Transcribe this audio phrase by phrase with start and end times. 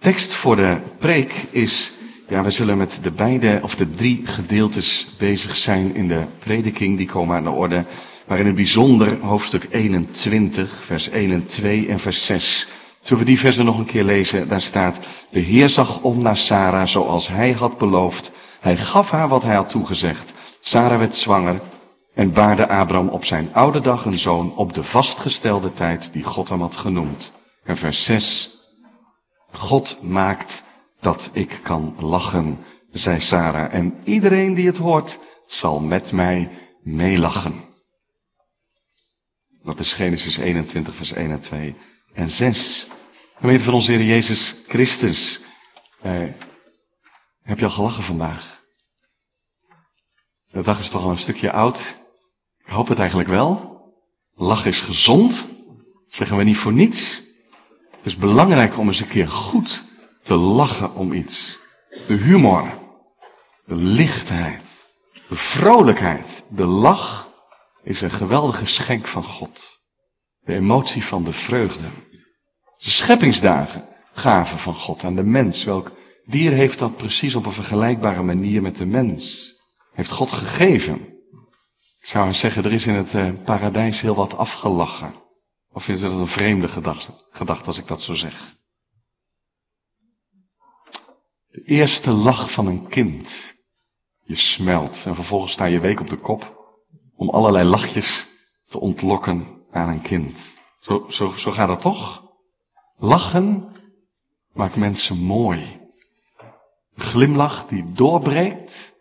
[0.00, 1.92] Tekst voor de preek is,
[2.28, 6.96] ja, we zullen met de beide of de drie gedeeltes bezig zijn in de prediking,
[6.96, 7.84] die komen aan de orde.
[8.26, 12.68] Maar in het bijzonder hoofdstuk 21, vers 1 en 2 en vers 6.
[13.00, 14.48] Zullen we die versen nog een keer lezen?
[14.48, 14.98] Daar staat,
[15.30, 18.32] de Heer zag om naar Sarah zoals hij had beloofd.
[18.60, 20.34] Hij gaf haar wat hij had toegezegd.
[20.60, 21.60] Sarah werd zwanger
[22.14, 26.48] en baarde Abraham op zijn oude dag een zoon op de vastgestelde tijd die God
[26.48, 27.32] hem had genoemd.
[27.64, 28.58] En vers 6.
[29.52, 30.62] God maakt
[31.00, 32.58] dat ik kan lachen,
[32.92, 33.74] zei Sarah.
[33.74, 36.50] En iedereen die het hoort zal met mij
[36.82, 37.68] meelachen.
[39.62, 41.76] Dat is Genesis 21, vers 1 en 2
[42.14, 42.88] en 6.
[43.34, 45.40] Gemeente van onze Heer Jezus Christus.
[46.00, 46.22] Eh,
[47.42, 48.60] heb je al gelachen vandaag?
[50.50, 51.94] De dag is toch al een stukje oud.
[52.58, 53.80] Ik hoop het eigenlijk wel.
[54.34, 55.46] Lach is gezond.
[56.06, 57.22] Zeggen we niet voor niets.
[58.00, 59.82] Het is belangrijk om eens een keer goed
[60.22, 61.58] te lachen om iets.
[62.06, 62.78] De humor.
[63.66, 64.62] De lichtheid.
[65.28, 66.44] De vrolijkheid.
[66.50, 67.28] De lach
[67.82, 69.78] is een geweldig geschenk van God.
[70.44, 71.88] De emotie van de vreugde.
[72.78, 73.84] De scheppingsdagen.
[74.12, 75.64] Gaven van God aan de mens.
[75.64, 75.92] Welk
[76.24, 79.52] dier heeft dat precies op een vergelijkbare manier met de mens?
[79.92, 80.94] Heeft God gegeven.
[82.00, 85.19] Ik zou zeggen, er is in het uh, paradijs heel wat afgelachen.
[85.72, 88.54] Of is dat een vreemde gedachte, gedachte als ik dat zo zeg?
[91.50, 93.54] De eerste lach van een kind.
[94.24, 96.58] Je smelt en vervolgens sta je week op de kop
[97.16, 98.26] om allerlei lachjes
[98.66, 100.36] te ontlokken aan een kind.
[100.80, 102.22] Zo, zo, zo gaat dat toch?
[102.96, 103.76] Lachen
[104.52, 105.80] maakt mensen mooi.
[106.94, 108.92] Een glimlach die doorbreekt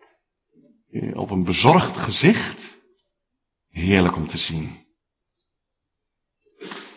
[1.14, 2.78] op een bezorgd gezicht.
[3.70, 4.88] Heerlijk om te zien.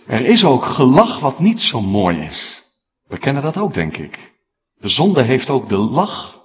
[0.07, 2.63] Er is ook gelach wat niet zo mooi is.
[3.07, 4.33] We kennen dat ook, denk ik.
[4.75, 6.41] De zonde heeft ook de lach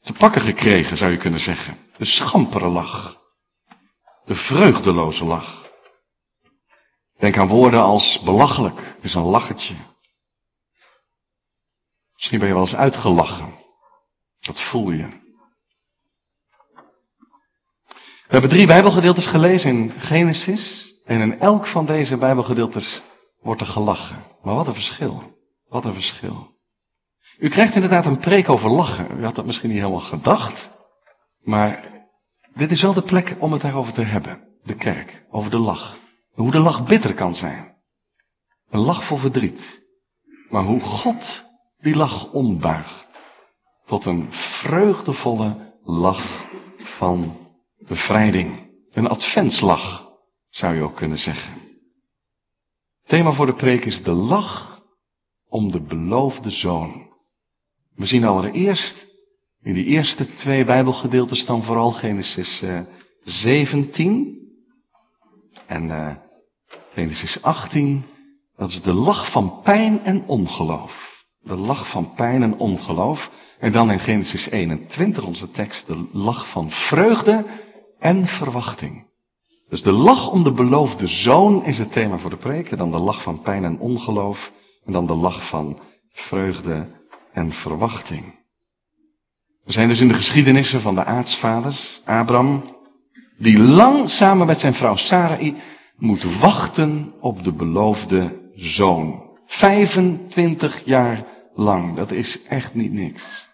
[0.00, 1.78] te pakken gekregen, zou je kunnen zeggen.
[1.96, 3.20] De schampere lach.
[4.24, 5.70] De vreugdeloze lach.
[7.18, 9.74] Denk aan woorden als belachelijk, is een lachertje.
[12.14, 13.54] Misschien ben je wel eens uitgelachen.
[14.40, 15.08] Dat voel je.
[18.26, 20.85] We hebben drie Bijbelgedeeltes gelezen in Genesis.
[21.06, 23.02] En in elk van deze Bijbelgedeeltes
[23.40, 24.22] wordt er gelachen.
[24.42, 25.22] Maar wat een verschil.
[25.68, 26.54] Wat een verschil.
[27.38, 29.18] U krijgt inderdaad een preek over lachen.
[29.18, 30.70] U had dat misschien niet helemaal gedacht.
[31.42, 32.04] Maar
[32.54, 34.40] dit is wel de plek om het daarover te hebben.
[34.64, 35.24] De kerk.
[35.30, 35.96] Over de lach.
[36.32, 37.74] Hoe de lach bitter kan zijn.
[38.70, 39.80] Een lach voor verdriet.
[40.48, 41.42] Maar hoe God
[41.78, 43.08] die lach ombuigt.
[43.86, 47.36] Tot een vreugdevolle lach van
[47.78, 48.70] bevrijding.
[48.92, 50.05] Een adventslach,
[50.56, 51.54] zou je ook kunnen zeggen.
[53.04, 54.82] thema voor de preek is de lach
[55.48, 57.14] om de beloofde zoon.
[57.94, 59.06] We zien allereerst
[59.62, 62.80] in die eerste twee Bijbelgedeeltes dan vooral Genesis uh,
[63.24, 64.38] 17
[65.66, 66.16] en uh,
[66.92, 68.04] Genesis 18.
[68.56, 71.24] Dat is de lach van pijn en ongeloof.
[71.40, 73.30] De lach van pijn en ongeloof.
[73.58, 77.46] En dan in Genesis 21 onze tekst de lach van vreugde
[77.98, 79.05] en verwachting.
[79.68, 82.76] Dus de lach om de beloofde zoon is het thema voor de preek.
[82.76, 84.50] Dan de lach van pijn en ongeloof.
[84.84, 85.78] En dan de lach van
[86.12, 86.86] vreugde
[87.32, 88.34] en verwachting.
[89.64, 92.62] We zijn dus in de geschiedenissen van de aartsvaders, Abraham,
[93.38, 95.56] die lang samen met zijn vrouw Sarai
[95.96, 99.22] moet wachten op de beloofde zoon.
[99.46, 103.46] 25 jaar lang, dat is echt niet niks.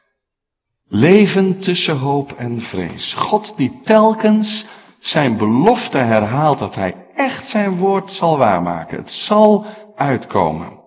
[0.89, 3.15] Leven tussen hoop en vrees.
[3.17, 4.67] God die telkens
[5.03, 8.97] zijn belofte herhaalt dat hij echt zijn woord zal waarmaken.
[8.97, 10.81] Het zal uitkomen.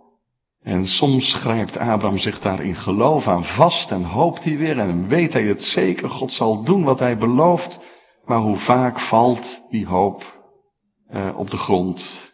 [0.61, 5.07] En soms grijpt Abraham zich daar in geloof aan vast en hoopt hij weer en
[5.07, 6.09] weet hij het zeker.
[6.09, 7.79] God zal doen wat hij belooft.
[8.25, 10.23] Maar hoe vaak valt die hoop
[11.07, 12.31] eh, op de grond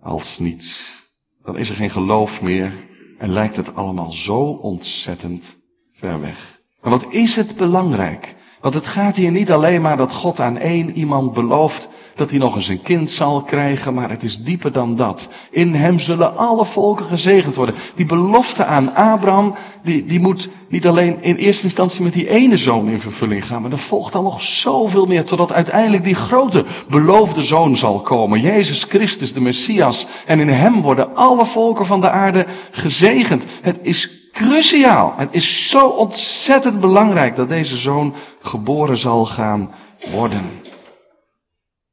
[0.00, 1.02] als niets.
[1.42, 2.72] Dan is er geen geloof meer
[3.18, 5.56] en lijkt het allemaal zo ontzettend
[5.92, 6.58] ver weg.
[6.80, 8.34] Maar wat is het belangrijk?
[8.64, 12.38] Want het gaat hier niet alleen maar dat God aan één iemand belooft dat hij
[12.38, 15.28] nog eens een kind zal krijgen, maar het is dieper dan dat.
[15.50, 17.74] In hem zullen alle volken gezegend worden.
[17.94, 22.56] Die belofte aan Abraham, die, die moet niet alleen in eerste instantie met die ene
[22.56, 26.64] zoon in vervulling gaan, maar er volgt dan nog zoveel meer, totdat uiteindelijk die grote
[26.88, 28.40] beloofde zoon zal komen.
[28.40, 30.06] Jezus Christus, de Messias.
[30.26, 33.44] En in hem worden alle volken van de aarde gezegend.
[33.62, 35.14] Het is cruciaal.
[35.16, 39.74] Het is zo ontzettend belangrijk dat deze zoon geboren zal gaan
[40.10, 40.50] worden.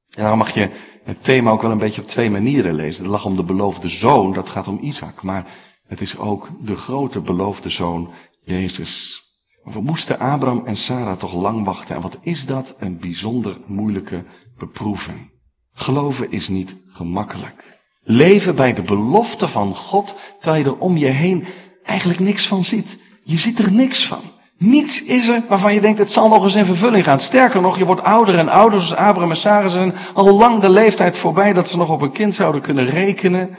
[0.09, 0.69] En dan mag je
[1.03, 3.03] het thema ook wel een beetje op twee manieren lezen.
[3.03, 5.21] Het lag om de beloofde zoon, dat gaat om Isaac.
[5.21, 8.13] Maar Het is ook de grote beloofde zoon,
[8.43, 9.21] Jezus.
[9.63, 11.95] We moesten Abraham en Sarah toch lang wachten.
[11.95, 14.25] En wat is dat een bijzonder moeilijke
[14.57, 15.31] beproeving.
[15.73, 17.79] Geloven is niet gemakkelijk.
[18.03, 21.45] Leven bij de belofte van God, terwijl je er om je heen
[21.83, 22.97] eigenlijk niks van ziet.
[23.23, 24.21] Je ziet er niks van.
[24.57, 27.19] Niets is er waarvan je denkt, het zal nog eens in vervulling gaan.
[27.19, 30.69] Sterker nog, je wordt ouder en ouder, zoals Abraham en Sarah zijn al lang de
[30.69, 33.57] leeftijd voorbij dat ze nog op een kind zouden kunnen rekenen.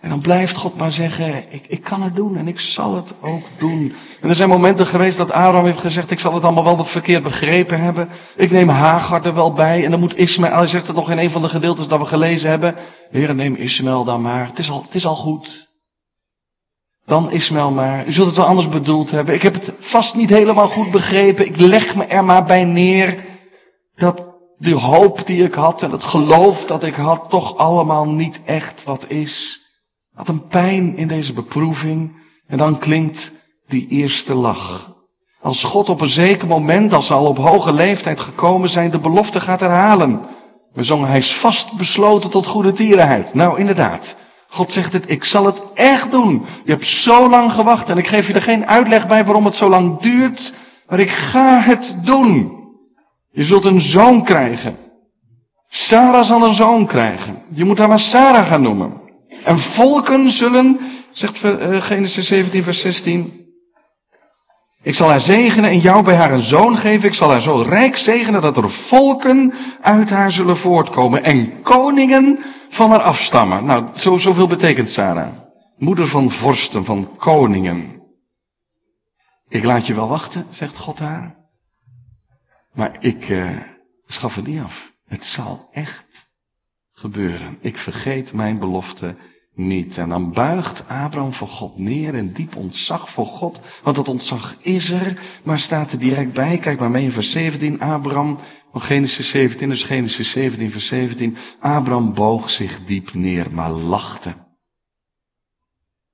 [0.00, 3.14] En dan blijft God maar zeggen, ik, ik kan het doen en ik zal het
[3.20, 3.92] ook doen.
[4.20, 6.90] En er zijn momenten geweest dat Abraham heeft gezegd, ik zal het allemaal wel wat
[6.90, 8.08] verkeerd begrepen hebben.
[8.36, 11.18] Ik neem Hagar er wel bij en dan moet Ismaël, hij zegt het nog in
[11.18, 12.74] een van de gedeeltes dat we gelezen hebben.
[13.10, 15.70] Heer, neem Ismaël dan maar, het is al, het is al goed.
[17.06, 19.34] Dan Ismaël maar, u zult het wel anders bedoeld hebben.
[19.34, 23.24] Ik heb het vast niet helemaal goed begrepen, ik leg me er maar bij neer
[23.94, 28.40] dat de hoop die ik had en het geloof dat ik had toch allemaal niet
[28.44, 29.60] echt wat is.
[30.14, 32.20] Wat een pijn in deze beproeving.
[32.46, 33.30] En dan klinkt
[33.68, 34.90] die eerste lach.
[35.40, 39.00] Als God op een zeker moment, als ze al op hoge leeftijd gekomen zijn, de
[39.00, 40.26] belofte gaat herhalen.
[40.72, 43.34] We zongen, hij is vast besloten tot goede tierenheid.
[43.34, 44.16] Nou, inderdaad.
[44.52, 46.46] God zegt het, ik zal het echt doen.
[46.64, 49.54] Je hebt zo lang gewacht en ik geef je er geen uitleg bij waarom het
[49.54, 50.54] zo lang duurt,
[50.88, 52.60] maar ik ga het doen.
[53.30, 54.76] Je zult een zoon krijgen.
[55.68, 57.42] Sarah zal een zoon krijgen.
[57.50, 59.00] Je moet haar maar Sarah gaan noemen.
[59.44, 60.80] En volken zullen,
[61.12, 63.32] zegt eh, Genesis 17, vers 16.
[64.82, 67.08] Ik zal haar zegenen en jou bij haar een zoon geven.
[67.08, 71.22] Ik zal haar zo rijk zegenen dat er volken uit haar zullen voortkomen.
[71.22, 72.38] En koningen
[72.72, 73.64] van haar afstammen.
[73.64, 75.38] Nou, zo, zoveel betekent Sarah.
[75.76, 78.02] Moeder van vorsten, van koningen.
[79.48, 81.36] Ik laat je wel wachten, zegt God haar.
[82.72, 83.60] Maar ik uh,
[84.06, 84.92] schaf het niet af.
[85.06, 86.26] Het zal echt
[86.92, 87.58] gebeuren.
[87.60, 89.16] Ik vergeet mijn belofte
[89.54, 89.98] niet.
[89.98, 93.60] En dan buigt Abraham voor God neer in diep ontzag voor God.
[93.82, 96.58] Want dat ontzag is er, maar staat er direct bij.
[96.58, 97.80] Kijk maar mee in vers 17.
[97.80, 98.38] Abraham,
[98.72, 101.36] van Genesis 17, dus Genesis 17, vers 17.
[101.60, 104.34] Abraham boog zich diep neer, maar lachte.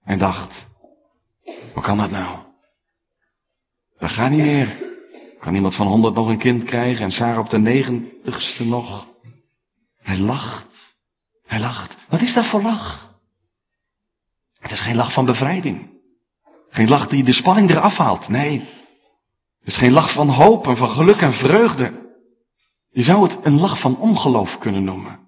[0.05, 0.67] En dacht,
[1.75, 2.39] hoe kan dat nou?
[3.99, 4.87] Dat gaat niet meer.
[5.41, 9.07] Kan iemand van honderd nog een kind krijgen en Sarah op de negentigste nog?
[10.03, 10.97] Hij lacht.
[11.47, 11.97] Hij lacht.
[12.09, 13.08] Wat is dat voor lach?
[14.61, 15.91] Het is geen lach van bevrijding.
[16.71, 18.29] Geen lach die de spanning eraf haalt.
[18.29, 18.61] Nee.
[19.59, 22.07] Het is geen lach van hoop en van geluk en vreugde.
[22.91, 25.19] Je zou het een lach van ongeloof kunnen noemen.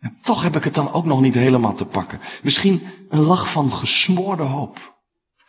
[0.00, 2.20] En toch heb ik het dan ook nog niet helemaal te pakken.
[2.42, 4.98] Misschien een lach van gesmoorde hoop.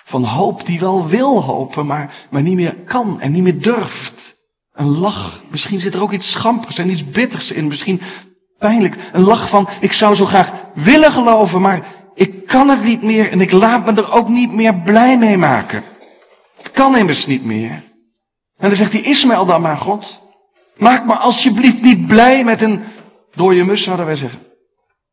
[0.05, 4.39] Van hoop die wel wil hopen, maar, maar niet meer kan en niet meer durft.
[4.73, 5.41] Een lach.
[5.49, 7.67] Misschien zit er ook iets schampers en iets bitters in.
[7.67, 8.01] Misschien
[8.57, 9.09] pijnlijk.
[9.11, 13.31] Een lach van, ik zou zo graag willen geloven, maar ik kan het niet meer
[13.31, 15.83] en ik laat me er ook niet meer blij mee maken.
[16.57, 17.83] Het kan immers niet meer.
[18.57, 20.21] En dan zegt hij, Ismaël dan maar, God.
[20.77, 22.83] Maak me alsjeblieft niet blij met een
[23.35, 24.39] dode mus, zouden wij zeggen.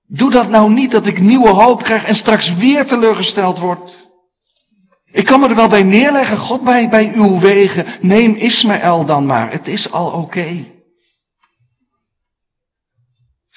[0.07, 4.07] Doe dat nou niet dat ik nieuwe hoop krijg en straks weer teleurgesteld word.
[5.13, 7.87] Ik kan me er wel bij neerleggen, God, bij, bij uw wegen.
[8.01, 9.53] Neem Ismaël dan maar.
[9.53, 10.67] Het is al oké.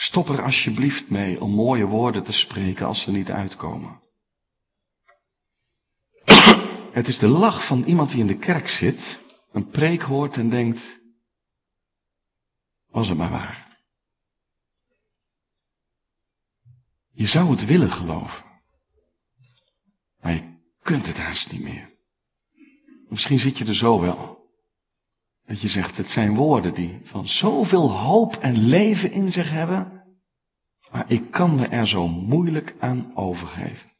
[0.01, 4.01] Stop er alsjeblieft mee om mooie woorden te spreken als ze niet uitkomen.
[6.91, 9.19] Het is de lach van iemand die in de kerk zit,
[9.51, 10.99] een preek hoort en denkt,
[12.89, 13.77] was het maar waar.
[17.11, 18.45] Je zou het willen geloven,
[20.21, 21.93] maar je kunt het haast niet meer.
[23.09, 24.40] Misschien zit je er zo wel.
[25.51, 30.03] Dat je zegt, het zijn woorden die van zoveel hoop en leven in zich hebben,
[30.91, 33.91] maar ik kan me er zo moeilijk aan overgeven.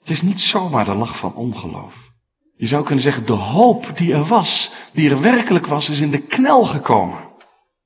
[0.00, 1.94] Het is niet zomaar de lach van ongeloof.
[2.56, 6.10] Je zou kunnen zeggen, de hoop die er was, die er werkelijk was, is in
[6.10, 7.28] de knel gekomen.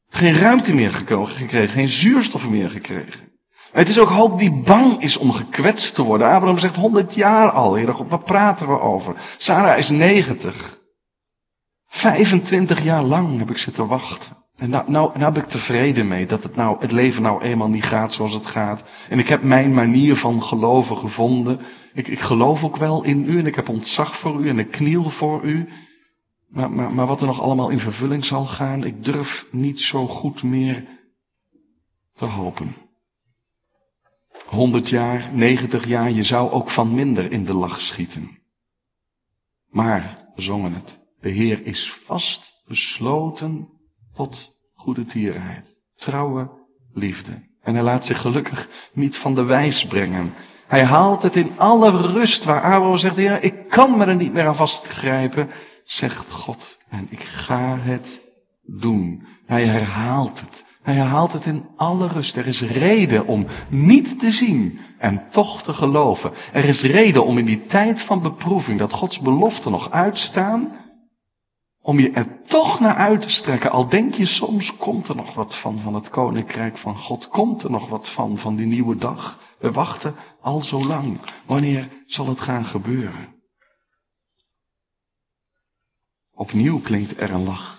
[0.09, 3.33] Geen ruimte meer gekregen, geen zuurstof meer gekregen.
[3.73, 6.29] Het is ook hoop die bang is om gekwetst te worden.
[6.29, 9.35] Abraham zegt 100 jaar al, Heer God, wat praten we over?
[9.39, 10.79] Sarah is 90.
[11.89, 14.37] 25 jaar lang heb ik zitten wachten.
[14.57, 17.69] En nou, nou, nou ben ik tevreden mee dat het, nou, het leven nou eenmaal
[17.69, 18.85] niet gaat zoals het gaat.
[19.09, 21.61] En ik heb mijn manier van geloven gevonden.
[21.93, 24.71] Ik, ik geloof ook wel in u en ik heb ontzag voor u en ik
[24.71, 25.69] kniel voor u.
[26.49, 30.07] Maar, maar, maar wat er nog allemaal in vervulling zal gaan, ik durf niet zo
[30.07, 30.85] goed meer
[32.15, 32.88] te hopen.
[34.49, 38.39] 100 jaar, 90 jaar, je zou ook van minder in de lach schieten.
[39.71, 43.69] Maar, zongen het, de Heer is vast besloten
[44.15, 46.51] tot goede tierenheid, trouwe
[46.93, 47.47] liefde.
[47.63, 50.33] En hij laat zich gelukkig niet van de wijs brengen.
[50.67, 54.33] Hij haalt het in alle rust waar Abraham zegt, ja, ik kan me er niet
[54.33, 55.51] meer aan vastgrijpen,
[55.85, 56.79] zegt God.
[56.89, 58.21] En ik ga het
[58.63, 59.27] doen.
[59.47, 60.65] Hij herhaalt het.
[60.89, 62.37] Hij herhaalt het in alle rust.
[62.37, 66.33] Er is reden om niet te zien en toch te geloven.
[66.53, 70.77] Er is reden om in die tijd van beproeving dat Gods beloften nog uitstaan,
[71.83, 73.71] om je er toch naar uit te strekken.
[73.71, 77.29] Al denk je soms, komt er nog wat van, van het koninkrijk van God.
[77.29, 79.39] Komt er nog wat van, van die nieuwe dag.
[79.59, 81.21] We wachten al zo lang.
[81.47, 83.35] Wanneer zal het gaan gebeuren?
[86.35, 87.78] Opnieuw klinkt er een lach.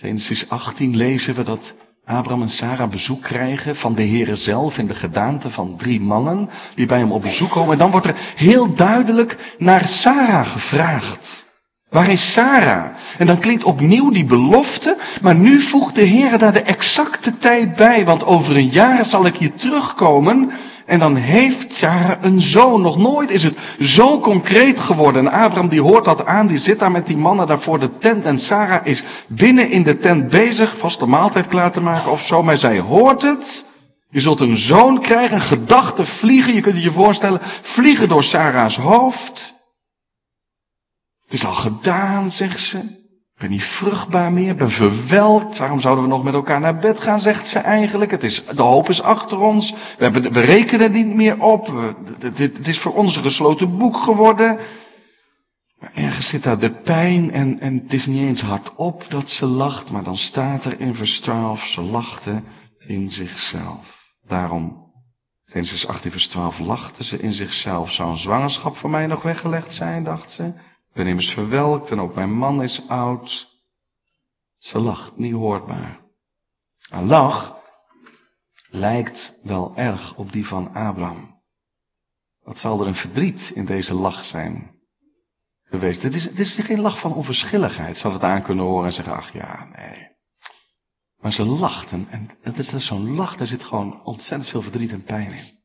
[0.00, 1.74] Genesis 18 lezen we dat
[2.04, 6.48] Abraham en Sarah bezoek krijgen van de Heere zelf in de gedaante van drie mannen
[6.74, 7.72] die bij hem op bezoek komen.
[7.72, 11.46] En dan wordt er heel duidelijk naar Sarah gevraagd.
[11.90, 12.96] Waar is Sarah?
[13.18, 17.76] En dan klinkt opnieuw die belofte, maar nu voegt de Heer daar de exacte tijd
[17.76, 20.50] bij, want over een jaar zal ik hier terugkomen
[20.88, 22.82] en dan heeft Sarah een zoon.
[22.82, 25.26] Nog nooit is het zo concreet geworden.
[25.26, 27.98] En Abraham die hoort dat aan, die zit daar met die mannen daar voor de
[27.98, 28.24] tent.
[28.24, 32.20] En Sarah is binnen in de tent bezig, vast de maaltijd klaar te maken of
[32.20, 32.42] zo.
[32.42, 33.64] Maar zij hoort het.
[34.10, 38.76] Je zult een zoon krijgen, gedachten vliegen, je kunt het je voorstellen, vliegen door Sarah's
[38.76, 39.52] hoofd.
[41.24, 42.97] Het is al gedaan, zegt ze.
[43.38, 45.58] Ik ben niet vruchtbaar meer, ben verwelkt.
[45.58, 48.10] Waarom zouden we nog met elkaar naar bed gaan, zegt ze eigenlijk.
[48.10, 49.74] Het is, de hoop is achter ons.
[49.98, 51.66] We, hebben, we rekenen niet meer op.
[52.20, 54.58] Het is voor ons een gesloten boek geworden.
[55.80, 59.46] Maar ergens zit daar de pijn en, en het is niet eens hardop dat ze
[59.46, 62.42] lacht, maar dan staat er in vers 12, ze lachte
[62.78, 64.10] in zichzelf.
[64.26, 64.76] Daarom,
[65.44, 67.92] Genesis 18 vers 12, lachte ze in zichzelf.
[67.92, 70.52] Zou een zwangerschap voor mij nog weggelegd zijn, dacht ze
[70.92, 73.56] ben immers verwelkt en ook mijn man is oud.
[74.58, 76.00] Ze lacht, niet hoorbaar.
[76.90, 77.56] Een lach
[78.70, 81.36] lijkt wel erg op die van Abraham.
[82.42, 84.70] Wat zal er een verdriet in deze lach zijn
[85.62, 86.00] geweest?
[86.00, 87.96] Dit is, dit is geen lach van onverschilligheid.
[87.96, 90.08] Zal het aan kunnen horen en zeggen, ach ja, nee.
[91.20, 95.04] Maar ze lacht en, het is zo'n lach, daar zit gewoon ontzettend veel verdriet en
[95.04, 95.56] pijn in.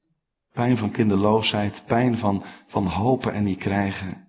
[0.53, 4.22] Pijn van kinderloosheid, pijn van, van hopen en niet krijgen.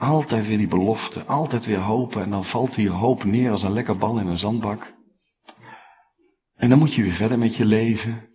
[0.00, 3.72] Altijd weer die belofte, altijd weer hopen en dan valt die hoop neer als een
[3.72, 4.94] lekker bal in een zandbak.
[6.56, 8.28] En dan moet je weer verder met je leven.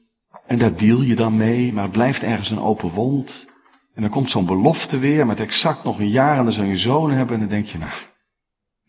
[0.48, 3.46] En daar deal je dan mee, maar het blijft ergens een open wond.
[3.94, 6.78] En dan komt zo'n belofte weer met exact nog een jaar en dan zul je
[6.78, 7.94] zoon hebben en dan denk je, nou,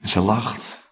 [0.00, 0.85] en ze lacht.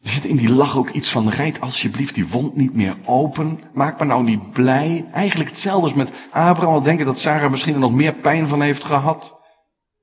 [0.00, 3.60] Er zit in die lach ook iets van, rijd alsjeblieft die wond niet meer open.
[3.72, 5.08] Maak me nou niet blij.
[5.12, 6.82] Eigenlijk hetzelfde als met Abraham.
[6.82, 9.39] Denken dat Sarah misschien er nog meer pijn van heeft gehad.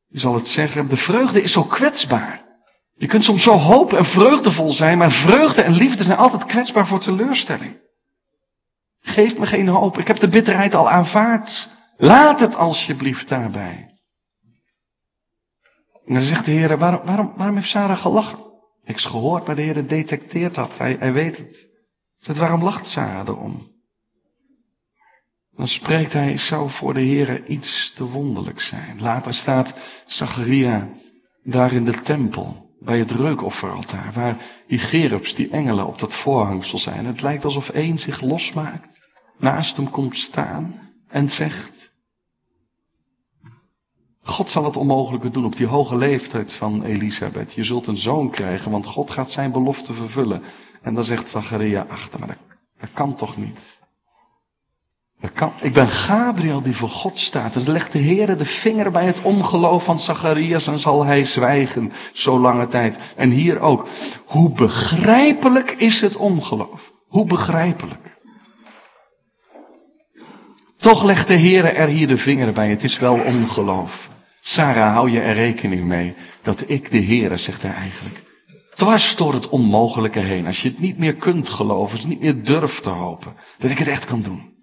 [0.09, 2.45] Je zal het zeggen, de vreugde is zo kwetsbaar.
[2.95, 6.87] Je kunt soms zo hoop en vreugdevol zijn, maar vreugde en liefde zijn altijd kwetsbaar
[6.87, 7.77] voor teleurstelling.
[9.01, 11.69] Geef me geen hoop, ik heb de bitterheid al aanvaard.
[11.97, 13.91] Laat het alsjeblieft daarbij.
[16.05, 18.39] En dan zegt de Heer, waarom, waarom, waarom heeft Sarah gelachen?
[18.83, 21.67] Ik is gehoord, maar de Heer detecteert dat, hij, hij weet het.
[22.17, 23.76] Zegt, waarom lacht Sarah erom?
[25.57, 29.01] Dan spreekt hij, zou voor de Heere iets te wonderlijk zijn.
[29.01, 29.73] Later staat
[30.05, 30.89] Zacharia
[31.43, 34.37] daar in de tempel, bij het reukofferaltaar, waar
[34.67, 37.05] die gerubs, die engelen op dat voorhangsel zijn.
[37.05, 38.99] Het lijkt alsof één zich losmaakt,
[39.37, 41.91] naast hem komt staan en zegt,
[44.23, 47.53] God zal het onmogelijke doen op die hoge leeftijd van Elisabeth.
[47.53, 50.41] Je zult een zoon krijgen, want God gaat zijn belofte vervullen.
[50.81, 52.37] En dan zegt Zacharia achter, maar dat,
[52.79, 53.85] dat kan toch niet?
[55.33, 57.55] Kan, ik ben Gabriel die voor God staat.
[57.55, 61.91] En legt de Heer de vinger bij het ongeloof van Zacharias en zal hij zwijgen
[62.13, 62.97] zo lange tijd.
[63.15, 63.87] En hier ook.
[64.25, 66.91] Hoe begrijpelijk is het ongeloof?
[67.07, 68.17] Hoe begrijpelijk?
[70.77, 72.69] Toch legt de Heer er hier de vinger bij.
[72.69, 74.09] Het is wel ongeloof.
[74.41, 78.23] Sarah, hou je er rekening mee dat ik de Heer, zegt hij eigenlijk,
[78.75, 82.19] dwars door het onmogelijke heen, als je het niet meer kunt geloven, als je niet
[82.19, 84.56] meer durft te hopen, dat ik het echt kan doen.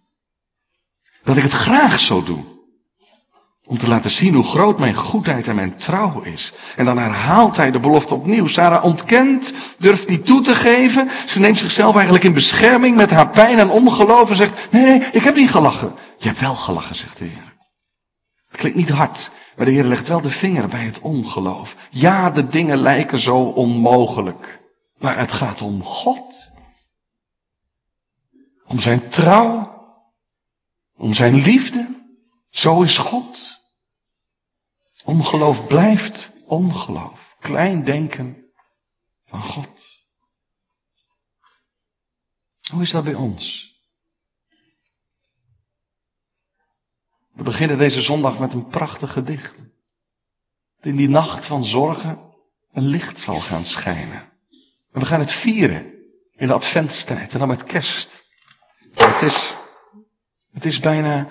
[1.24, 2.52] Dat ik het graag zo doe.
[3.66, 6.54] Om te laten zien hoe groot mijn goedheid en mijn trouw is.
[6.76, 8.46] En dan herhaalt hij de belofte opnieuw.
[8.46, 11.10] Sarah ontkent, durft niet toe te geven.
[11.26, 15.10] Ze neemt zichzelf eigenlijk in bescherming met haar pijn en ongeloof en zegt, nee, nee,
[15.12, 15.94] ik heb niet gelachen.
[16.18, 17.52] Je hebt wel gelachen, zegt de Heer.
[18.48, 21.74] Het klinkt niet hard, maar de Heer legt wel de vinger bij het ongeloof.
[21.90, 24.60] Ja, de dingen lijken zo onmogelijk.
[24.98, 26.48] Maar het gaat om God.
[28.66, 29.73] Om zijn trouw
[30.96, 32.02] om zijn liefde.
[32.50, 33.62] Zo is God.
[35.04, 37.36] Ongeloof blijft ongeloof.
[37.40, 38.44] Klein denken
[39.24, 39.82] van God.
[42.70, 43.72] Hoe is dat bij ons?
[47.32, 49.54] We beginnen deze zondag met een prachtig gedicht.
[50.80, 52.32] In die nacht van zorgen
[52.72, 54.32] een licht zal gaan schijnen.
[54.92, 55.94] En we gaan het vieren
[56.36, 58.24] in de adventstijd en dan met kerst.
[58.94, 59.54] Het is,
[60.54, 61.28] het is bijna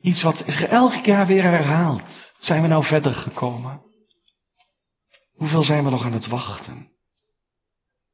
[0.00, 2.32] iets wat zich elk jaar weer herhaalt.
[2.38, 3.80] Zijn we nou verder gekomen?
[5.36, 6.88] Hoeveel zijn we nog aan het wachten?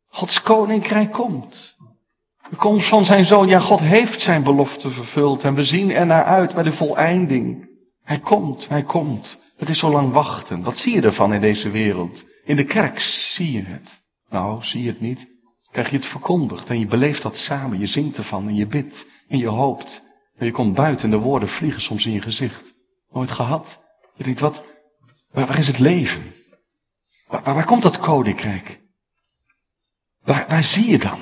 [0.09, 1.77] Gods koninkrijk komt.
[2.51, 6.07] De komst van zijn zoon, ja, God heeft zijn belofte vervuld en we zien er
[6.07, 7.69] naar uit bij de voleinding.
[8.03, 9.39] Hij komt, hij komt.
[9.57, 10.63] Het is zo lang wachten.
[10.63, 12.25] Wat zie je ervan in deze wereld?
[12.45, 14.03] In de kerk zie je het.
[14.29, 15.36] Nou, zie je het niet.
[15.71, 17.79] Krijg je het verkondigd en je beleeft dat samen.
[17.79, 20.03] Je zingt ervan en je bidt en je hoopt.
[20.37, 22.63] En je komt buiten en de woorden vliegen soms in je gezicht.
[23.11, 23.79] Nooit gehad.
[24.15, 24.65] Je denkt, wat,
[25.33, 26.35] waar, is het leven?
[27.27, 28.81] Waar, waar, komt dat koninkrijk?
[30.25, 31.21] Waar, waar zie je dan?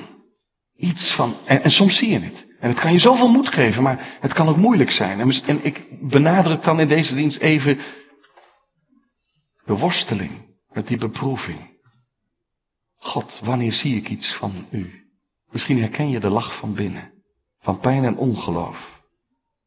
[0.77, 2.45] Iets van, en, en soms zie je het.
[2.59, 5.19] En het kan je zoveel moed geven, maar het kan ook moeilijk zijn.
[5.19, 7.77] En, en ik benadruk dan in deze dienst even
[9.65, 10.31] de worsteling
[10.71, 11.74] met die beproeving.
[13.05, 15.03] God, wanneer zie ik iets van u?
[15.51, 17.11] Misschien herken je de lach van binnen,
[17.59, 18.93] van pijn en ongeloof.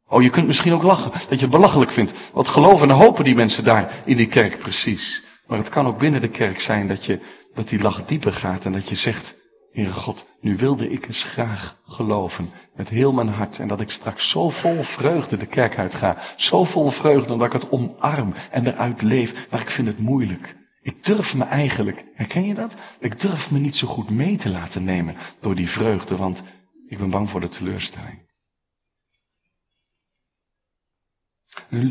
[0.09, 2.12] Oh, je kunt misschien ook lachen, dat je het belachelijk vindt.
[2.33, 5.25] Wat geloven en hopen die mensen daar in die kerk precies.
[5.47, 7.21] Maar het kan ook binnen de kerk zijn dat, je,
[7.54, 9.37] dat die lach dieper gaat en dat je zegt,
[9.73, 13.90] Heere God, nu wilde ik eens graag geloven met heel mijn hart en dat ik
[13.90, 16.16] straks zo vol vreugde de kerk uit ga.
[16.37, 20.57] Zo vol vreugde omdat ik het omarm en eruit leef, maar ik vind het moeilijk.
[20.82, 22.75] Ik durf me eigenlijk, herken je dat?
[23.00, 26.42] Ik durf me niet zo goed mee te laten nemen door die vreugde, want
[26.88, 28.26] ik ben bang voor de teleurstelling.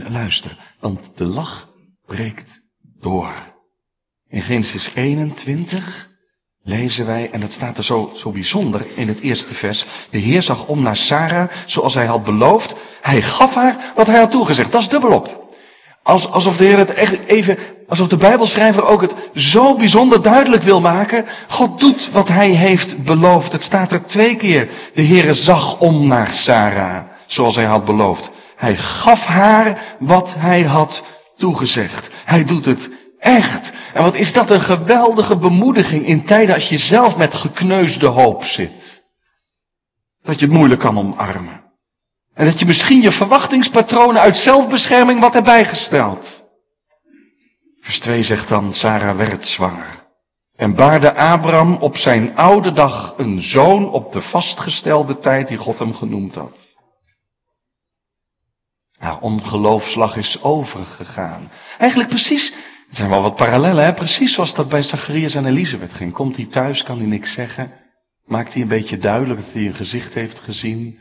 [0.10, 1.70] Luister, want de lach
[2.06, 2.62] breekt
[3.00, 3.56] door.
[4.30, 6.08] In Genesis 21
[6.64, 9.86] lezen wij, en dat staat er zo, zo bijzonder in het eerste vers.
[10.12, 12.76] De Heer zag om naar Sarah, zoals hij had beloofd.
[13.02, 14.72] Hij gaf haar wat hij had toegezegd.
[14.72, 15.47] Dat is dubbelop.
[16.08, 20.64] Als, alsof de Heer het echt even, alsof de Bijbelschrijver ook het zo bijzonder duidelijk
[20.64, 21.26] wil maken.
[21.48, 23.52] God doet wat hij heeft beloofd.
[23.52, 24.70] Het staat er twee keer.
[24.94, 28.30] De Heer zag om naar Sarah, zoals hij had beloofd.
[28.56, 31.04] Hij gaf haar wat hij had
[31.38, 32.10] toegezegd.
[32.26, 32.90] Hij doet het
[33.20, 33.72] echt.
[33.94, 38.44] En wat is dat een geweldige bemoediging in tijden als je zelf met gekneusde hoop
[38.44, 39.02] zit.
[40.24, 41.67] Dat je het moeilijk kan omarmen.
[42.38, 46.44] En dat je misschien je verwachtingspatronen uit zelfbescherming wat erbij gesteld.
[47.82, 50.06] Vers 2 zegt dan, Sarah werd zwanger.
[50.56, 55.80] En baarde Abraham op zijn oude dag een zoon op de vastgestelde tijd die God
[55.80, 56.76] hem genoemd had.
[58.98, 61.52] Haar ongeloofslag is overgegaan.
[61.78, 62.54] Eigenlijk precies
[62.90, 63.94] er zijn wel wat parallellen, hè?
[63.94, 66.14] precies zoals dat bij Zacharias en Elisabeth ging.
[66.14, 67.72] Komt hij thuis, kan hij niks zeggen.
[68.26, 71.00] Maakt hij een beetje duidelijk dat hij een gezicht heeft gezien.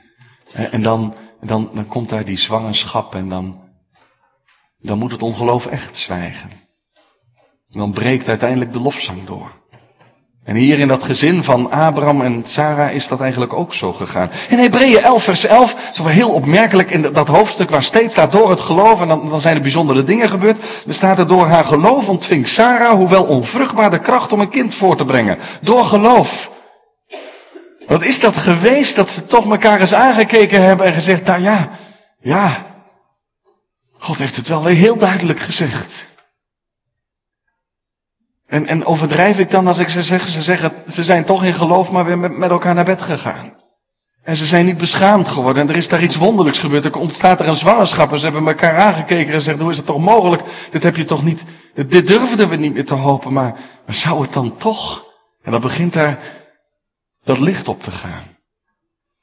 [0.53, 3.61] En dan, dan, dan komt daar die zwangerschap en dan,
[4.79, 6.51] dan moet het ongeloof echt zwijgen.
[7.68, 9.64] dan breekt uiteindelijk de lofzang door.
[10.46, 14.31] En hier in dat gezin van Abraham en Sarah is dat eigenlijk ook zo gegaan.
[14.49, 18.51] In Hebreeën 11 vers 11, zo heel opmerkelijk in dat hoofdstuk waar steeds staat door
[18.51, 20.59] het geloof, en dan, dan zijn er bijzondere dingen gebeurd.
[20.87, 24.75] Er staat er door haar geloof ontving Sarah, hoewel onvruchtbaar, de kracht om een kind
[24.75, 25.38] voor te brengen.
[25.61, 26.49] Door geloof.
[27.87, 31.70] Wat is dat geweest dat ze toch elkaar eens aangekeken hebben en gezegd, nou ja,
[32.20, 32.66] ja,
[33.99, 36.07] God heeft het wel weer heel duidelijk gezegd.
[38.46, 41.55] En, en overdrijf ik dan als ik ze zeg, ze zeggen, ze zijn toch in
[41.55, 43.55] geloof maar weer met, met elkaar naar bed gegaan.
[44.22, 46.85] En ze zijn niet beschaamd geworden en er is daar iets wonderlijks gebeurd.
[46.85, 49.87] Er ontstaat er een zwangerschap en ze hebben elkaar aangekeken en zeggen, hoe is het
[49.87, 50.42] toch mogelijk?
[50.70, 51.42] Dit heb je toch niet,
[51.75, 53.53] dit, durfden we niet meer te hopen, maar,
[53.87, 55.05] maar zou het dan toch?
[55.42, 56.18] En dan begint daar
[57.27, 58.25] dat licht op te gaan.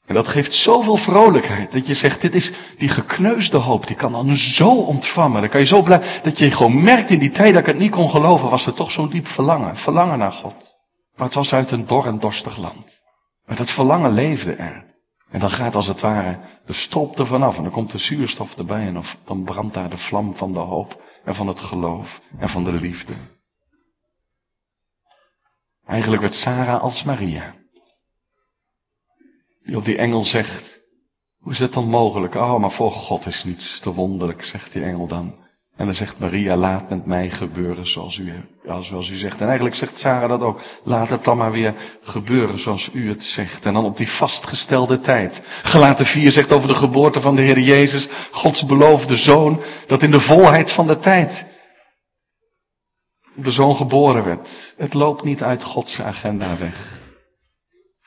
[0.06, 1.72] En dat geeft zoveel vrolijkheid.
[1.72, 3.88] Dat je zegt, dit is die gekneusde hoop.
[3.88, 5.42] Die kan dan zo ontvammen.
[5.42, 7.78] Dan kan je zo blij, dat je gewoon merkt in die tijd dat ik het
[7.78, 8.50] niet kon geloven.
[8.50, 9.76] Was er toch zo'n diep verlangen.
[9.76, 10.76] Verlangen naar God.
[11.16, 13.02] Maar het was uit een dor en dorstig land.
[13.46, 14.92] Maar dat verlangen leefde er.
[15.32, 17.58] En dan gaat als het ware de stop er vanaf.
[17.58, 18.88] En dan komt de zuurstof erbij.
[18.88, 21.02] En dan brandt daar de vlam van de hoop.
[21.26, 22.20] En van het geloof.
[22.38, 23.13] En van de liefde.
[25.86, 27.62] Eigenlijk werd Sarah als Maria.
[29.71, 30.82] Op die engel zegt,
[31.39, 32.36] hoe is dat dan mogelijk?
[32.36, 35.41] Oh, maar voor God is niets te wonderlijk, zegt die engel dan.
[35.76, 38.34] En dan zegt Maria, laat met mij gebeuren zoals u,
[38.82, 39.39] zoals u zegt.
[39.39, 40.62] En eigenlijk zegt Sarah dat ook.
[40.84, 43.65] Laat het dan maar weer gebeuren zoals u het zegt.
[43.65, 45.41] En dan op die vastgestelde tijd.
[45.63, 50.12] Gelaten 4 zegt over de geboorte van de Heer Jezus, Gods beloofde zoon, dat in
[50.12, 51.45] de volheid van de tijd
[53.36, 54.73] de zoon geboren werd.
[54.78, 57.03] Het loopt niet uit Gods agenda weg.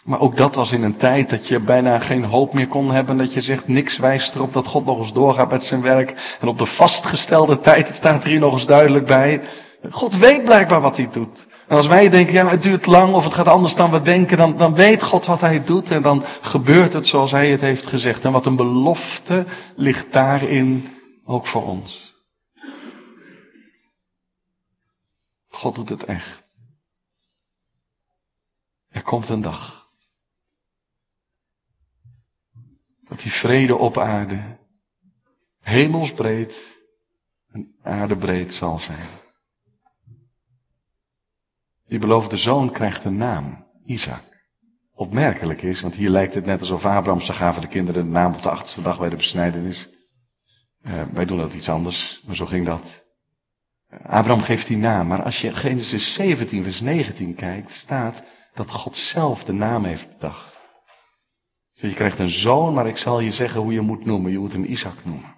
[0.06, 3.16] Maar ook dat was in een tijd dat je bijna geen hoop meer kon hebben.
[3.16, 6.36] Dat je zegt, niks wijst erop dat God nog eens doorgaat met zijn werk.
[6.40, 9.42] En op de vastgestelde tijd, het staat er hier nog eens duidelijk bij.
[9.90, 11.46] God weet blijkbaar wat hij doet.
[11.68, 14.36] En als wij denken, ja, het duurt lang of het gaat anders dan we denken,
[14.36, 17.86] dan, dan weet God wat hij doet en dan gebeurt het zoals hij het heeft
[17.86, 18.24] gezegd.
[18.24, 20.88] En wat een belofte ligt daarin
[21.24, 22.14] ook voor ons.
[25.48, 26.42] God doet het echt.
[28.90, 29.85] Er komt een dag.
[33.08, 34.58] Dat die vrede op aarde
[35.60, 36.78] hemelsbreed
[37.52, 39.08] en aardebreed zal zijn.
[41.88, 44.22] Die beloofde zoon krijgt een naam, Isaac.
[44.94, 48.34] Opmerkelijk is, want hier lijkt het net alsof Abraham, ze gaven de kinderen de naam
[48.34, 49.88] op de achtste dag bij de besnijdenis.
[50.82, 53.04] Uh, wij doen dat iets anders, maar zo ging dat.
[53.90, 58.96] Abraham geeft die naam, maar als je Genesis 17, vers 19 kijkt, staat dat God
[58.96, 60.55] zelf de naam heeft bedacht.
[61.80, 64.32] Je krijgt een zoon, maar ik zal je zeggen hoe je moet noemen.
[64.32, 65.34] Je moet hem Isaac noemen.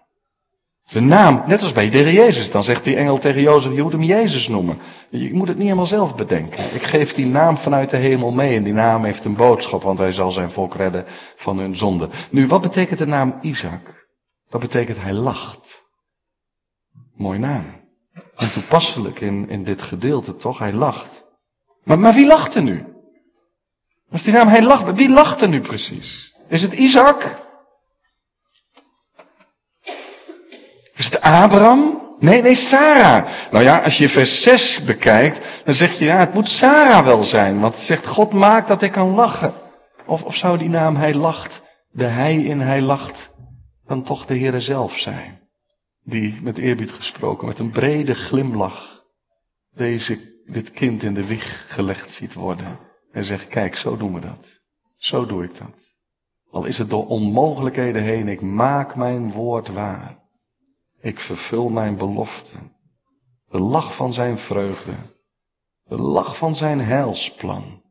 [0.84, 2.50] Zijn naam, net als bij de Jezus.
[2.50, 4.78] Dan zegt die engel tegen Jozef, je moet hem Jezus noemen.
[5.10, 6.74] Je moet het niet helemaal zelf bedenken.
[6.74, 9.98] Ik geef die naam vanuit de hemel mee en die naam heeft een boodschap, want
[9.98, 11.04] hij zal zijn volk redden
[11.36, 12.10] van hun zonde.
[12.30, 14.06] Nu, wat betekent de naam Isaac?
[14.50, 15.86] Dat betekent hij lacht.
[17.16, 17.64] Mooi naam.
[18.36, 20.58] En toepasselijk in, in dit gedeelte, toch?
[20.58, 21.24] Hij lacht.
[21.84, 22.84] Maar, maar wie lacht er nu?
[24.10, 26.34] Als die naam hij lacht, wie lacht er nu precies?
[26.48, 27.46] Is het Isaac?
[30.94, 32.06] Is het Abraham?
[32.18, 33.50] Nee, nee, Sarah.
[33.50, 37.22] Nou ja, als je vers 6 bekijkt, dan zeg je, ja, het moet Sarah wel
[37.22, 37.60] zijn.
[37.60, 39.54] Want het zegt, God maakt dat ik kan lachen.
[40.06, 43.30] Of, of zou die naam hij lacht, de hij in hij lacht,
[43.86, 45.40] dan toch de Heere zelf zijn?
[46.04, 49.02] Die, met eerbied gesproken, met een brede glimlach,
[49.74, 52.87] deze, dit kind in de wieg gelegd ziet worden.
[53.12, 54.60] En zegt, kijk, zo doen we dat.
[54.96, 55.88] Zo doe ik dat.
[56.50, 60.18] Al is het door onmogelijkheden heen, ik maak mijn woord waar.
[61.00, 62.56] Ik vervul mijn belofte.
[63.48, 64.94] De lach van zijn vreugde.
[65.84, 67.82] De lach van zijn heilsplan.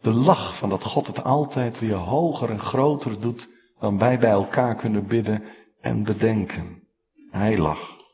[0.00, 4.30] De lach van dat God het altijd weer hoger en groter doet dan wij bij
[4.30, 5.42] elkaar kunnen bidden
[5.80, 6.82] en bedenken.
[7.30, 8.04] Hij lacht.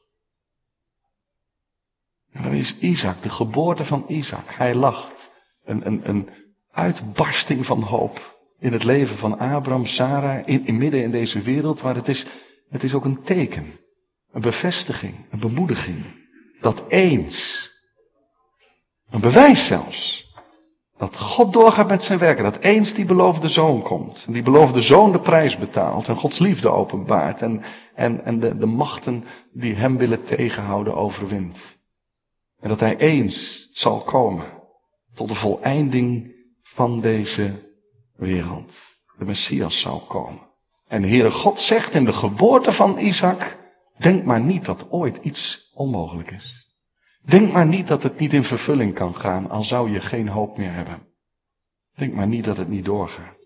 [2.32, 4.44] En dan is Isaac, de geboorte van Isaac.
[4.46, 5.30] Hij lacht.
[5.64, 6.30] Een, een, een
[6.76, 11.82] uitbarsting van hoop in het leven van Abraham, Sarah, in, in midden in deze wereld,
[11.82, 12.26] maar het is,
[12.70, 13.78] het is ook een teken.
[14.32, 16.04] Een bevestiging, een bemoediging.
[16.60, 17.70] Dat eens,
[19.10, 20.26] een bewijs zelfs,
[20.98, 22.44] dat God doorgaat met zijn werken.
[22.44, 24.24] Dat eens die beloofde zoon komt.
[24.26, 26.08] En die beloofde zoon de prijs betaalt.
[26.08, 27.42] En Gods liefde openbaart.
[27.42, 27.62] En,
[27.94, 31.76] en, en de, de machten die hem willen tegenhouden overwint.
[32.60, 34.46] En dat hij eens zal komen.
[35.14, 36.35] Tot de voleinding
[36.76, 37.74] van deze
[38.16, 38.74] wereld.
[39.18, 40.40] De Messias zal komen.
[40.88, 43.56] En de Heere God zegt in de geboorte van Isaac.
[43.98, 46.66] Denk maar niet dat ooit iets onmogelijk is.
[47.24, 50.56] Denk maar niet dat het niet in vervulling kan gaan, al zou je geen hoop
[50.56, 51.02] meer hebben.
[51.94, 53.36] Denk maar niet dat het niet doorgaat.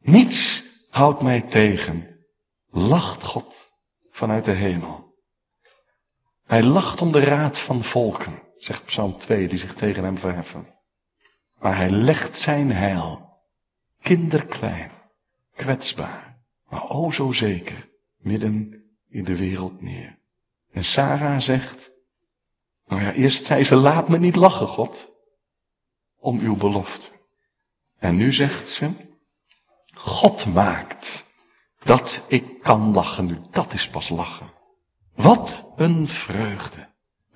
[0.00, 2.16] Niets houdt mij tegen.
[2.70, 3.70] Lacht God
[4.10, 5.14] vanuit de hemel.
[6.46, 10.77] Hij lacht om de raad van volken, zegt Psalm 2, die zich tegen hem verheffen.
[11.60, 13.28] Maar hij legt zijn heil,
[14.02, 14.90] kinderklein,
[15.54, 16.36] kwetsbaar,
[16.68, 20.18] maar o zo zeker, midden in de wereld neer.
[20.72, 21.90] En Sarah zegt,
[22.86, 25.08] nou ja, eerst zei ze, laat me niet lachen, God,
[26.18, 27.08] om uw belofte.
[27.98, 28.90] En nu zegt ze,
[29.94, 31.26] God maakt
[31.84, 33.38] dat ik kan lachen nu.
[33.50, 34.52] Dat is pas lachen.
[35.14, 36.88] Wat een vreugde.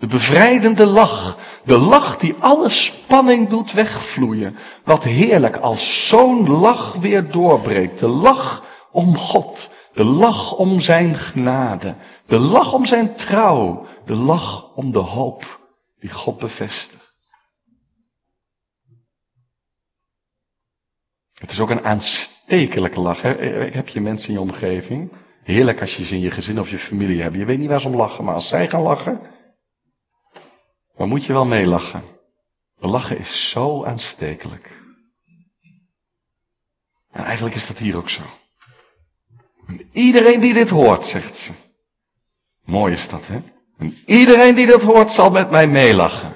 [0.02, 1.38] De bevrijdende lach.
[1.64, 4.56] De lach die alle spanning doet wegvloeien.
[4.84, 7.98] Wat heerlijk als zo'n lach weer doorbreekt.
[7.98, 9.70] De lach om God.
[9.92, 11.94] De lach om zijn genade.
[12.26, 13.86] De lach om zijn trouw.
[14.04, 15.60] De lach om de hoop
[16.00, 17.14] die God bevestigt.
[21.34, 23.22] Het is ook een aanstekelijke lach.
[23.22, 23.30] Hè?
[23.70, 25.12] Heb je mensen in je omgeving?
[25.44, 27.36] Heerlijk als je ze in je gezin of je familie hebt.
[27.36, 29.20] Je weet niet waar ze om lachen, maar als zij gaan lachen,
[30.96, 32.02] dan moet je wel meelachen.
[32.78, 34.80] Lachen is zo aanstekelijk.
[37.10, 38.22] En eigenlijk is dat hier ook zo.
[39.66, 41.52] En iedereen die dit hoort, zegt ze.
[42.64, 43.40] Mooi is dat, hè?
[43.78, 46.34] En iedereen die dat hoort zal met mij meelachen.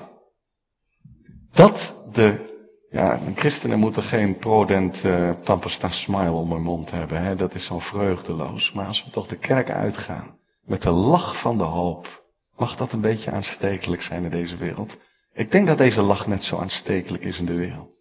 [1.52, 2.54] Dat de,
[2.90, 7.36] ja, christenen moeten geen prodent uh, tampesta smile om hun mond hebben, hè?
[7.36, 8.72] Dat is zo vreugdeloos.
[8.72, 12.24] Maar als we toch de kerk uitgaan, met de lach van de hoop,
[12.56, 14.96] mag dat een beetje aanstekelijk zijn in deze wereld.
[15.32, 17.94] Ik denk dat deze lach net zo aanstekelijk is in de wereld.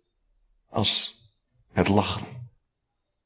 [0.70, 1.14] Als
[1.74, 2.28] Het lachen.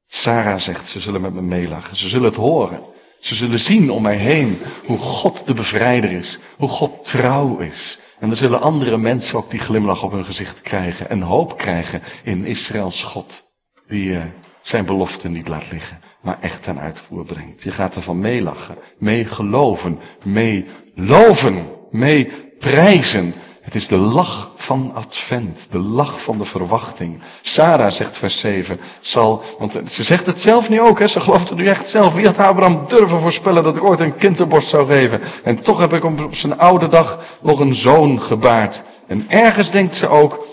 [0.08, 1.96] Sarah zegt, ze zullen met me meelachen.
[1.98, 2.84] Ze zullen het horen.
[3.20, 6.40] Ze zullen zien om mij heen hoe God de bevrijder is.
[6.58, 8.00] Hoe God trouw is.
[8.20, 11.10] En er zullen andere mensen ook die glimlach op hun gezicht krijgen.
[11.10, 13.44] En hoop krijgen in Israëls God.
[13.88, 14.26] Die uh,
[14.62, 16.00] zijn beloften niet laat liggen.
[16.22, 17.64] Maar echt ten uitvoer brengt.
[17.64, 18.78] Je gaat ervan meelachen.
[18.98, 20.00] Mee geloven.
[20.24, 21.68] Mee loven.
[21.90, 23.34] Mee prijzen.
[23.62, 27.24] Het is de lach van Advent, de lach van de verwachting.
[27.42, 31.50] Sarah zegt vers 7, zal, want ze zegt het zelf nu ook, hè, ze gelooft
[31.50, 32.14] het nu echt zelf.
[32.14, 35.22] Wie had Abraham durven voorspellen dat ik ooit een kinderborst zou geven?
[35.44, 38.84] En toch heb ik op zijn oude dag nog een zoon gebaard.
[39.08, 40.48] En ergens denkt ze ook,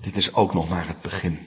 [0.00, 1.38] dit is ook nog maar het begin.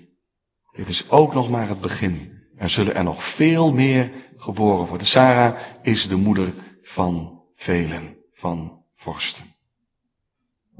[0.75, 2.34] Dit is ook nog maar het begin.
[2.57, 5.07] Er zullen er nog veel meer geboren worden.
[5.07, 9.55] Sarah is de moeder van velen, van vorsten.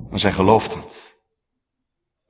[0.09, 1.13] Maar zij gelooft dat.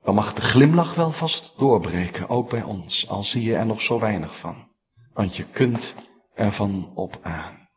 [0.02, 3.80] Dan mag de glimlach wel vast doorbreken, ook bij ons, al zie je er nog
[3.80, 4.68] zo weinig van.
[5.12, 5.94] Want je kunt
[6.34, 7.68] ervan op aan.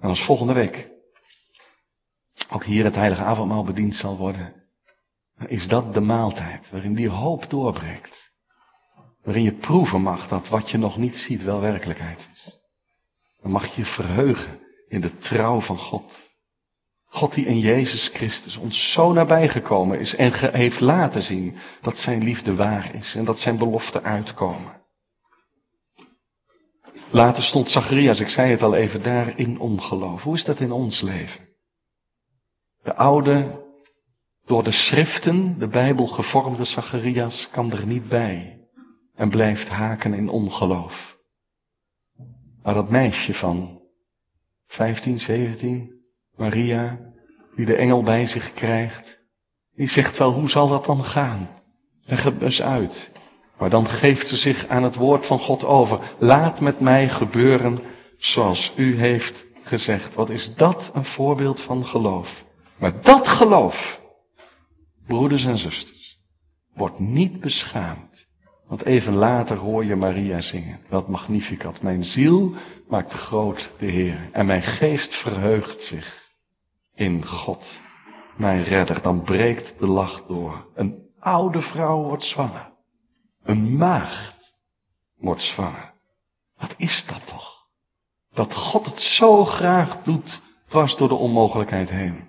[0.00, 0.90] En als volgende week
[2.48, 4.54] ook hier het heilige avondmaal bediend zal worden,
[5.36, 8.31] dan is dat de maaltijd waarin die hoop doorbreekt.
[9.22, 12.58] Waarin je proeven mag dat wat je nog niet ziet wel werkelijkheid is.
[13.42, 16.30] Dan mag je verheugen in de trouw van God.
[17.06, 21.96] God die in Jezus Christus ons zo nabij gekomen is en heeft laten zien dat
[21.96, 24.80] zijn liefde waar is en dat zijn beloften uitkomen.
[27.10, 30.22] Later stond Zacharias, ik zei het al even, daar in ongeloof.
[30.22, 31.48] Hoe is dat in ons leven?
[32.82, 33.64] De oude,
[34.44, 38.61] door de schriften, de Bijbel gevormde Zacharias kan er niet bij
[39.22, 41.16] en blijft haken in ongeloof.
[42.62, 43.80] Maar dat meisje van
[44.66, 45.90] 15, 17,
[46.36, 46.98] Maria,
[47.56, 49.18] die de engel bij zich krijgt,
[49.74, 51.62] die zegt wel, hoe zal dat dan gaan?
[52.04, 53.10] Leg het dus uit.
[53.58, 56.14] Maar dan geeft ze zich aan het woord van God over.
[56.18, 57.80] Laat met mij gebeuren
[58.18, 60.14] zoals u heeft gezegd.
[60.14, 62.44] Wat is dat een voorbeeld van geloof?
[62.78, 64.00] Maar dat geloof,
[65.06, 66.18] broeders en zusters,
[66.74, 68.30] wordt niet beschaamd.
[68.72, 70.80] Want even later hoor je Maria zingen.
[70.88, 71.82] Wat magnificat.
[71.82, 72.54] Mijn ziel
[72.88, 74.28] maakt groot de Heer.
[74.30, 76.30] En mijn geest verheugt zich
[76.94, 77.78] in God,
[78.36, 80.66] mijn redder, dan breekt de lach door.
[80.74, 82.72] Een oude vrouw wordt zwanger.
[83.42, 84.54] Een maagd
[85.18, 85.92] wordt zwanger.
[86.56, 87.66] Wat is dat toch?
[88.34, 92.28] Dat God het zo graag doet, dwars door de onmogelijkheid heen.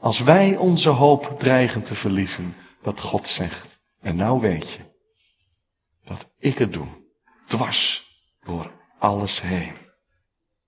[0.00, 4.93] Als wij onze hoop dreigen te verliezen, dat God zegt, en nou weet je,
[6.04, 6.86] dat ik het doe,
[7.46, 8.10] dwars
[8.44, 9.74] door alles heen.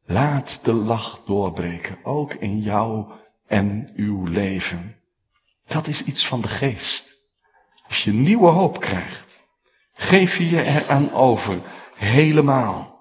[0.05, 4.97] Laat de lach doorbreken, ook in jouw en uw leven.
[5.67, 7.15] Dat is iets van de geest.
[7.89, 9.43] Als je nieuwe hoop krijgt,
[9.93, 11.61] geef je je eraan over,
[11.95, 13.01] helemaal.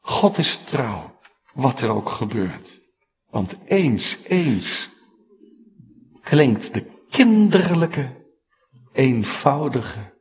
[0.00, 1.18] God is trouw,
[1.54, 2.80] wat er ook gebeurt.
[3.30, 4.88] Want eens, eens
[6.22, 8.26] klinkt de kinderlijke,
[8.92, 10.12] eenvoudige,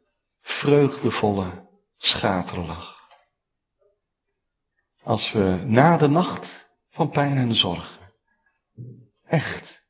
[0.47, 2.95] vreugdevolle schaterlach.
[5.03, 7.97] Als we na de nacht van pijn en zorg
[9.27, 9.86] Echt.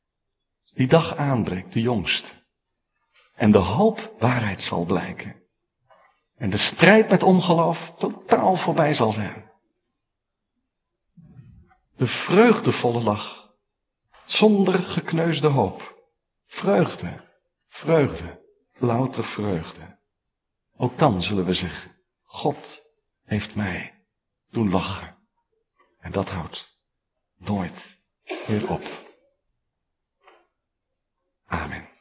[0.74, 2.28] Die dag aanbreekt, de jongste.
[3.34, 5.42] En de hoop waarheid zal blijken.
[6.36, 9.50] En de strijd met ongeloof totaal voorbij zal zijn.
[11.96, 13.50] De vreugdevolle lach.
[14.24, 15.96] Zonder gekneusde hoop.
[16.46, 17.24] Vreugde.
[17.68, 18.40] Vreugde.
[18.78, 19.97] Louter vreugde.
[20.80, 22.82] Ook dan zullen we zeggen, God
[23.24, 24.04] heeft mij
[24.50, 25.16] doen lachen.
[26.00, 26.78] En dat houdt
[27.36, 27.98] nooit
[28.46, 28.82] meer op.
[31.46, 31.97] Amen.